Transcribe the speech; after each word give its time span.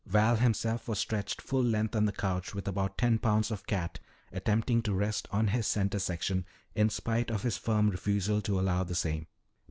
Val 0.07 0.35
himself 0.37 0.87
was 0.87 0.97
stretched 0.97 1.39
full 1.39 1.61
length 1.63 1.95
on 1.95 2.05
the 2.05 2.11
couch 2.11 2.55
with 2.55 2.67
about 2.67 2.97
ten 2.97 3.19
pounds 3.19 3.51
of 3.51 3.67
cat 3.67 3.99
attempting 4.31 4.81
to 4.81 4.95
rest 4.95 5.27
on 5.31 5.49
his 5.49 5.67
center 5.67 5.99
section 5.99 6.43
in 6.73 6.89
spite 6.89 7.29
of 7.29 7.43
his 7.43 7.55
firm 7.55 7.87
refusal 7.87 8.41
to 8.41 8.59
allow 8.59 8.83
the 8.83 8.95
same. 8.95 9.27